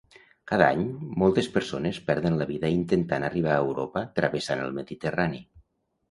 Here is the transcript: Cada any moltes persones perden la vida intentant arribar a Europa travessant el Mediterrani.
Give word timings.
Cada 0.51 0.67
any 0.75 0.79
moltes 1.23 1.49
persones 1.57 1.99
perden 2.07 2.37
la 2.39 2.47
vida 2.51 2.71
intentant 2.75 3.25
arribar 3.27 3.51
a 3.57 3.65
Europa 3.65 4.03
travessant 4.21 4.63
el 4.63 4.73
Mediterrani. 4.79 5.43